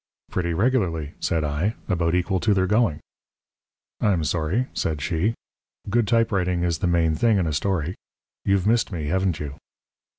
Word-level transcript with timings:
"Pretty 0.31 0.51
regularly," 0.55 1.13
said 1.19 1.43
I. 1.43 1.75
"About 1.87 2.15
equal 2.15 2.39
to 2.39 2.55
their 2.55 2.65
going." 2.65 3.01
"I'm 3.99 4.23
sorry," 4.23 4.65
said 4.73 4.99
she. 4.99 5.35
"Good 5.91 6.07
typewriting 6.07 6.63
is 6.63 6.79
the 6.79 6.87
main 6.87 7.13
thing 7.13 7.37
in 7.37 7.45
a 7.45 7.53
story. 7.53 7.93
You've 8.43 8.65
missed 8.65 8.91
me, 8.91 9.05
haven't 9.09 9.39
you?" 9.39 9.57